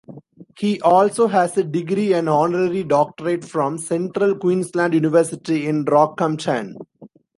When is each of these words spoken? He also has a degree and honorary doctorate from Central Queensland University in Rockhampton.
He 0.57 0.81
also 0.81 1.27
has 1.27 1.55
a 1.57 1.63
degree 1.63 2.11
and 2.13 2.27
honorary 2.27 2.81
doctorate 2.83 3.45
from 3.45 3.77
Central 3.77 4.35
Queensland 4.35 4.95
University 4.95 5.67
in 5.67 5.85
Rockhampton. 5.85 6.73